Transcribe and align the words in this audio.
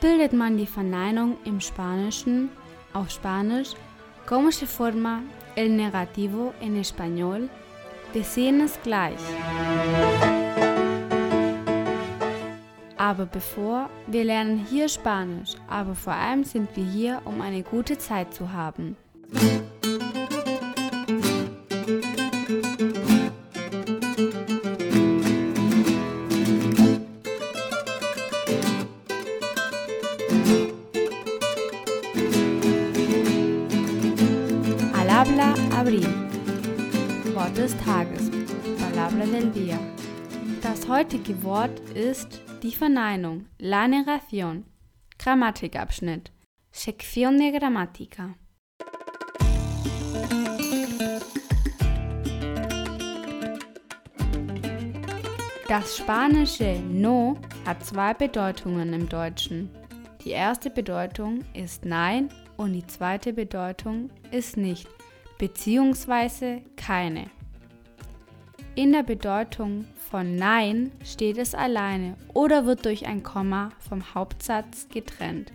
Bildet 0.00 0.32
man 0.32 0.56
die 0.56 0.66
Verneinung 0.66 1.36
im 1.44 1.60
Spanischen 1.60 2.48
auf 2.94 3.10
Spanisch? 3.10 3.74
¿Cómo 4.26 4.50
se 4.50 4.66
forma 4.66 5.22
el 5.56 5.68
negativo 5.76 6.54
en 6.62 6.76
español? 6.76 7.50
Wir 8.14 8.24
sehen 8.24 8.60
es 8.60 8.80
gleich. 8.82 9.20
Aber 12.96 13.26
bevor, 13.26 13.90
wir 14.06 14.24
lernen 14.24 14.66
hier 14.70 14.88
Spanisch, 14.88 15.56
aber 15.68 15.94
vor 15.94 16.14
allem 16.14 16.44
sind 16.44 16.74
wir 16.76 16.84
hier, 16.84 17.20
um 17.26 17.42
eine 17.42 17.62
gute 17.62 17.98
Zeit 17.98 18.32
zu 18.32 18.52
haben. 18.52 18.96
Palabra 35.30 35.78
Abril. 35.78 36.06
Wort 37.34 37.56
des 37.56 37.76
Tages. 37.84 38.30
Palabra 38.80 39.26
del 39.26 39.52
día. 39.52 39.78
Das 40.60 40.88
heutige 40.88 41.40
Wort 41.44 41.78
ist 41.94 42.40
die 42.62 42.72
Verneinung. 42.72 43.46
La 43.58 43.86
negación. 43.86 44.64
Grammatikabschnitt. 45.18 46.32
Sección 46.72 47.38
de 47.38 47.52
gramática. 47.52 48.34
Das 55.68 55.96
spanische 55.96 56.80
no 56.90 57.36
hat 57.64 57.84
zwei 57.84 58.14
Bedeutungen 58.14 58.92
im 58.92 59.08
Deutschen. 59.08 59.70
Die 60.24 60.30
erste 60.30 60.70
Bedeutung 60.70 61.44
ist 61.54 61.84
Nein 61.84 62.30
und 62.56 62.72
die 62.72 62.86
zweite 62.86 63.32
Bedeutung 63.32 64.10
ist 64.32 64.56
nicht, 64.56 64.88
beziehungsweise 65.40 66.60
keine. 66.76 67.30
In 68.74 68.92
der 68.92 69.02
Bedeutung 69.02 69.86
von 70.10 70.36
Nein 70.36 70.92
steht 71.02 71.38
es 71.38 71.54
alleine 71.54 72.14
oder 72.34 72.66
wird 72.66 72.84
durch 72.84 73.06
ein 73.06 73.22
Komma 73.22 73.70
vom 73.78 74.14
Hauptsatz 74.14 74.86
getrennt. 74.90 75.50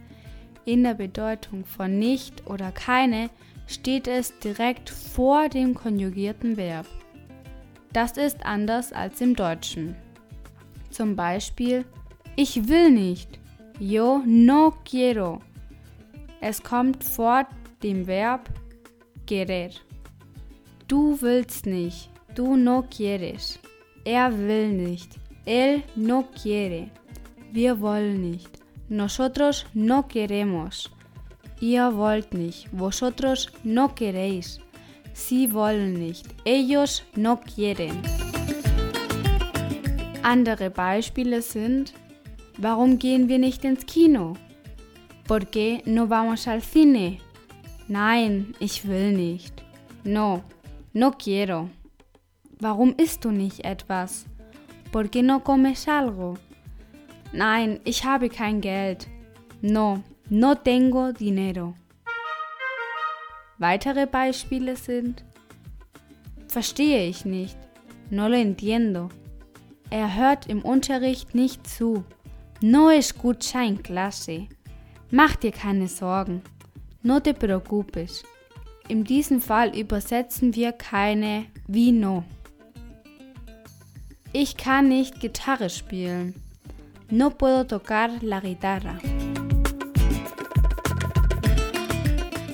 In 0.65 0.83
der 0.83 0.95
Bedeutung 0.95 1.65
von 1.65 1.99
nicht 1.99 2.47
oder 2.47 2.71
keine 2.71 3.29
steht 3.67 4.07
es 4.07 4.39
direkt 4.39 4.89
vor 4.89 5.49
dem 5.49 5.75
konjugierten 5.75 6.57
Verb. 6.57 6.87
Das 7.93 8.17
ist 8.17 8.43
anders 8.43 8.91
als 8.91 9.21
im 9.21 9.35
Deutschen. 9.35 9.95
Zum 10.89 11.15
Beispiel, 11.15 11.85
ich 12.35 12.67
will 12.67 12.89
nicht. 12.89 13.39
Yo 13.79 14.23
no 14.25 14.73
quiero. 14.83 15.41
Es 16.41 16.63
kommt 16.63 17.03
vor 17.03 17.47
dem 17.83 18.07
Verb 18.07 18.49
querer. 19.25 19.71
Du 20.87 21.21
willst 21.21 21.65
nicht. 21.65 22.09
Du 22.35 22.55
no 22.55 22.83
quieres. 22.83 23.59
Er 24.03 24.31
will 24.31 24.69
nicht. 24.69 25.19
Él 25.45 25.83
no 25.95 26.25
quiere. 26.41 26.89
Wir 27.51 27.79
wollen 27.79 28.21
nicht. 28.21 28.59
Nosotros 28.89 29.65
no 29.73 30.07
queremos. 30.07 30.91
Ihr 31.59 31.95
wollt 31.95 32.33
nicht. 32.33 32.67
Vosotros 32.71 33.49
no 33.63 33.95
queréis. 33.95 34.59
Sie 35.13 35.53
wollen 35.53 35.93
nicht. 35.93 36.27
Ellos 36.43 37.03
no 37.15 37.37
quieren. 37.37 38.01
Andere 40.21 40.69
Beispiele 40.69 41.41
sind, 41.41 41.93
warum 42.57 42.99
gehen 42.99 43.29
wir 43.29 43.39
nicht 43.39 43.63
ins 43.63 43.85
Kino? 43.85 44.33
¿Por 45.27 45.47
qué 45.47 45.81
no 45.85 46.09
vamos 46.09 46.47
al 46.47 46.61
cine? 46.61 47.19
Nein, 47.87 48.53
ich 48.59 48.87
will 48.87 49.11
nicht. 49.11 49.63
No, 50.03 50.43
no 50.93 51.11
quiero. 51.11 51.69
Warum 52.59 52.95
isst 52.97 53.25
du 53.25 53.31
nicht 53.31 53.63
etwas? 53.63 54.25
¿Por 54.91 55.09
qué 55.09 55.21
no 55.21 55.39
comes 55.39 55.87
algo? 55.87 56.35
Nein, 57.31 57.79
ich 57.83 58.05
habe 58.05 58.29
kein 58.29 58.61
Geld. 58.61 59.07
No, 59.61 60.03
no 60.29 60.55
tengo 60.55 61.11
dinero. 61.11 61.75
Weitere 63.57 64.05
Beispiele 64.07 64.75
sind 64.75 65.23
Verstehe 66.47 67.07
ich 67.07 67.25
nicht. 67.25 67.57
No 68.09 68.27
lo 68.29 68.35
entiendo. 68.35 69.09
Er 69.89 70.15
hört 70.15 70.47
im 70.47 70.61
Unterricht 70.61 71.35
nicht 71.35 71.67
zu. 71.67 72.05
No 72.61 72.89
escucha 72.89 73.63
en 73.63 73.83
clase. 73.83 74.47
Mach 75.11 75.35
dir 75.35 75.51
keine 75.51 75.87
Sorgen. 75.87 76.41
No 77.05 77.19
te 77.19 77.35
preocupes. 77.35 78.23
In 78.87 79.03
diesem 79.03 79.39
Fall 79.39 79.77
übersetzen 79.77 80.55
wir 80.55 80.71
keine 80.71 81.45
wie 81.67 81.91
no. 81.91 82.23
Ich 84.33 84.57
kann 84.57 84.87
nicht 84.87 85.19
Gitarre 85.19 85.69
spielen. 85.69 86.33
No 87.11 87.29
puedo 87.29 87.63
tocar 87.63 88.09
la 88.21 88.39
guitarra. 88.39 88.97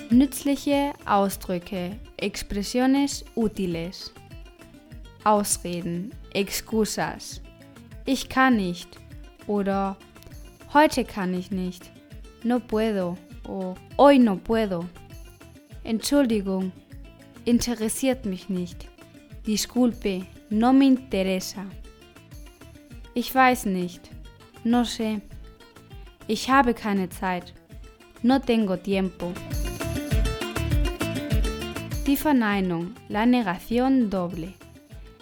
Nützliche 0.10 0.92
Ausdrücke, 1.06 1.98
Expresiones 2.18 3.24
útiles. 3.36 4.14
Ausreden, 5.24 6.12
excusas. 6.34 7.40
Ich 8.06 8.28
kann 8.28 8.58
nicht 8.58 8.90
oder 9.48 9.96
heute 10.74 11.06
kann 11.06 11.34
ich 11.34 11.52
nicht. 11.52 11.90
No 12.44 12.60
puedo 12.60 13.18
o 13.48 13.76
hoy 13.98 14.20
no 14.20 14.38
puedo. 14.38 14.86
Entschuldigung, 15.84 16.72
interessiert 17.46 18.26
mich 18.26 18.50
nicht. 18.50 18.88
Disculpe, 19.46 20.26
no 20.50 20.74
me 20.74 20.86
interesa. 20.86 21.66
Ich 23.14 23.34
weiß 23.34 23.66
nicht. 23.66 24.10
No 24.64 24.84
sé. 24.84 25.22
Ich 26.28 26.50
habe 26.50 26.74
keine 26.74 27.10
Zeit. 27.10 27.54
No 28.22 28.40
tengo 28.40 28.78
tiempo. 28.78 29.34
Die 32.06 32.16
Verneinung, 32.16 32.94
la 33.10 33.26
negación 33.26 34.10
doble. 34.10 34.54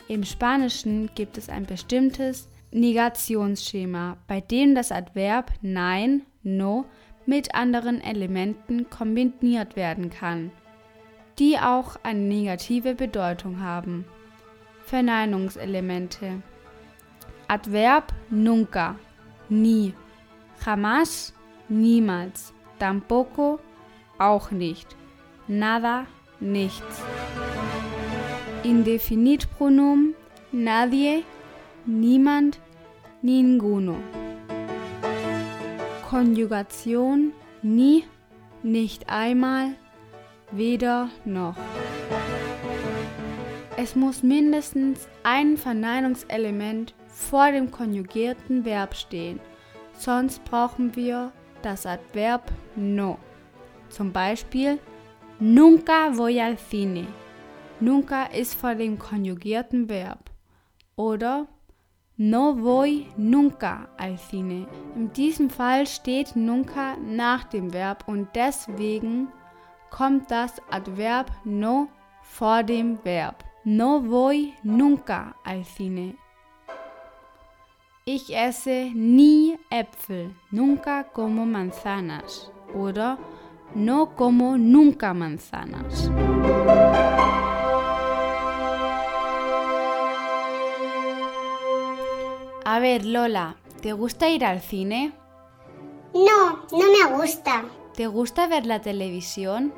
Im 0.10 0.24
Spanischen 0.24 1.10
gibt 1.16 1.38
es 1.38 1.50
ein 1.50 1.66
bestimmtes 1.66 2.50
Negationsschema, 2.72 4.18
bei 4.28 4.42
dem 4.42 4.76
das 4.76 4.92
Adverb 4.92 5.52
nein, 5.62 6.24
no 6.44 6.86
mit 7.30 7.54
anderen 7.54 8.02
Elementen 8.02 8.90
kombiniert 8.90 9.76
werden 9.76 10.10
kann, 10.10 10.52
die 11.38 11.60
auch 11.60 11.96
eine 12.02 12.20
negative 12.20 12.96
Bedeutung 12.96 13.62
haben. 13.62 14.06
Verneinungselemente. 14.86 16.42
Adverb 17.48 18.14
nunca, 18.32 18.96
nie. 19.48 19.94
Jamás, 20.66 21.34
niemals. 21.68 22.54
Tampoco, 22.80 23.60
auch 24.18 24.50
nicht. 24.50 24.88
Nada, 25.48 26.08
nichts. 26.40 27.04
Indefinitpronomen 28.64 30.16
nadie, 30.52 31.24
niemand, 31.86 32.60
ninguno. 33.22 33.98
Konjugation 36.10 37.34
nie, 37.62 38.04
nicht 38.64 39.12
einmal, 39.12 39.76
weder 40.50 41.10
noch. 41.24 41.56
Es 43.78 43.96
muss 43.96 44.24
mindestens 44.24 45.08
ein 45.22 45.56
Verneinungselement 45.56 46.96
vor 47.10 47.52
dem 47.52 47.70
konjugierten 47.70 48.66
Verb 48.66 48.96
stehen, 48.96 49.40
sonst 50.00 50.44
brauchen 50.46 50.96
wir 50.96 51.32
das 51.62 51.86
Adverb 51.86 52.52
no. 52.76 53.20
Zum 53.90 54.12
Beispiel 54.12 54.80
Nunca 55.40 56.18
voy 56.18 56.42
al 56.42 56.58
cine. 56.58 57.06
Nunca 57.80 58.24
ist 58.24 58.56
vor 58.56 58.74
dem 58.74 58.98
konjugierten 58.98 59.88
Verb. 59.88 60.32
Oder 60.96 61.48
No 62.22 62.54
voy 62.54 63.08
nunca 63.16 63.88
al 63.96 64.18
cine. 64.18 64.68
In 64.94 65.10
diesem 65.14 65.50
Fall 65.50 65.88
steht 65.88 66.36
nunca 66.36 66.98
nach 66.98 67.46
dem 67.46 67.72
Verb 67.72 68.04
und 68.08 68.28
deswegen 68.36 69.30
kommt 69.90 70.30
das 70.30 70.62
Adverb 70.70 71.32
no 71.46 71.88
vor 72.22 72.64
dem 72.64 73.00
Verb. 73.06 73.46
No 73.64 74.02
voy 74.02 74.54
nunca 74.64 75.34
al 75.46 75.64
cine. 75.64 76.16
Ich 78.04 78.36
esse 78.36 78.92
nie 78.94 79.58
Äpfel. 79.70 80.36
Nunca 80.52 81.04
como 81.04 81.46
manzanas. 81.46 82.52
Oder 82.74 83.18
no 83.74 84.08
como 84.08 84.58
nunca 84.58 85.14
manzanas. 85.14 86.12
A 92.72 92.78
ver, 92.78 93.04
Lola, 93.04 93.56
¿te 93.82 93.94
gusta 93.94 94.30
ir 94.30 94.46
al 94.46 94.62
cine? 94.62 95.12
No, 96.14 96.68
no 96.72 96.92
me 96.92 97.18
gusta. 97.18 97.66
¿Te 97.96 98.06
gusta 98.06 98.46
ver 98.46 98.68
la 98.68 98.80
televisión? 98.80 99.74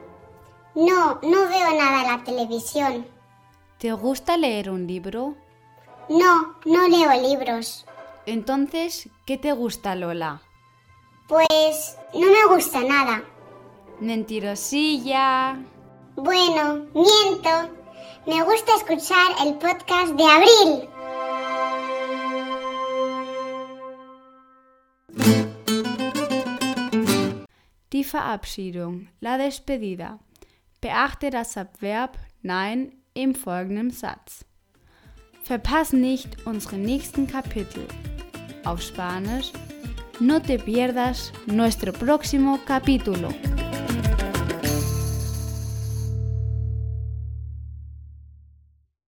No, 0.76 1.18
no 1.24 1.48
veo 1.48 1.74
nada 1.78 2.02
en 2.02 2.08
la 2.10 2.24
televisión. 2.26 3.08
¿Te 3.78 3.94
gusta 3.94 4.36
leer 4.36 4.70
un 4.70 4.88
libro? 4.88 5.38
No, 6.10 6.58
no 6.66 6.90
leo 6.90 7.14
libros. 7.30 7.86
Entonces, 8.26 9.08
¿qué 9.26 9.38
te 9.38 9.54
gusta, 9.54 9.96
Lola? 9.96 10.42
Pues 11.30 11.98
no 12.14 12.28
me 12.28 12.54
gusta 12.54 12.82
nada. 12.82 13.24
Mentirosilla. 14.02 15.58
Bueno, 16.18 16.88
miento. 16.94 17.72
Me 18.28 18.44
gusta 18.44 18.76
escuchar 18.76 19.32
el 19.46 19.54
podcast 19.54 20.12
de 20.12 20.26
Abril. 20.26 20.91
Verabschiedung, 28.12 29.08
la 29.22 29.38
despedida. 29.38 30.20
Beachte 30.82 31.30
das 31.30 31.56
Adverb 31.56 32.18
Nein 32.42 32.92
im 33.14 33.34
folgenden 33.36 33.90
Satz. 33.90 34.44
Verpass 35.44 35.94
nicht 35.94 36.46
unsere 36.46 36.76
nächsten 36.76 37.26
Kapitel. 37.26 37.88
Auf 38.66 38.82
Spanisch, 38.82 39.54
no 40.20 40.42
te 40.42 40.60
pierdas 40.60 41.32
nuestro 41.46 41.94
próximo 41.94 42.60
capítulo. 42.66 43.30